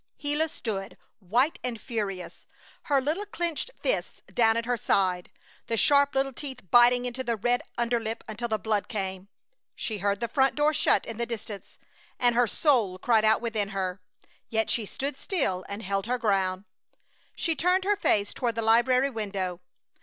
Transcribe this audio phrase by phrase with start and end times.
[0.17, 2.47] Gila stood, white and furious,
[2.85, 5.29] her little clenched fists down at her sides,
[5.67, 9.27] the sharp little teeth biting into the red underlip until the blood came.
[9.75, 11.77] She heard the front door shut in the distance,
[12.17, 14.01] and her soul cried out within her,
[14.49, 16.65] yet she stood still and held her ground.
[17.35, 19.61] She turned her face toward the library window.